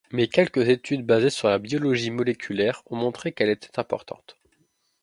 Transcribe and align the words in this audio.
Mais 0.09 0.27
quelques 0.27 0.67
études 0.67 1.05
basées 1.05 1.29
sur 1.29 1.47
la 1.47 1.59
biologie 1.59 2.09
moléculaire 2.09 2.81
ont 2.87 2.95
montré 2.95 3.33
qu'elle 3.33 3.49
était 3.51 3.77
importante. 3.77 4.35